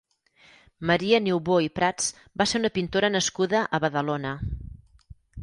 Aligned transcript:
Maria 0.91 1.19
Niubó 1.25 1.57
i 1.65 1.69
Prats 1.79 2.07
va 2.43 2.47
ser 2.53 2.63
una 2.63 2.73
pintora 2.79 3.13
nascuda 3.19 3.63
a 3.79 3.83
Badalona. 3.87 4.35